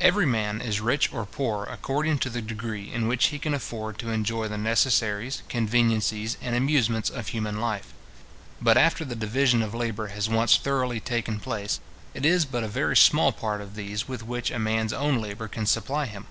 [0.00, 3.98] Every man is rich or poor according to the degree in which he can afford
[3.98, 7.92] to enjoy the necessaries, conveniencies, and amusements of human life.
[8.62, 11.80] But after the division of labour has once thoroughly taken place,
[12.14, 15.48] it is but a very small part of these with which a man's own labour
[15.48, 16.26] can supply him.